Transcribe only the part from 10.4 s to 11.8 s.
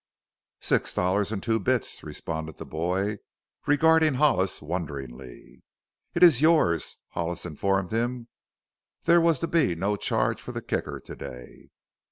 for the Kicker to day."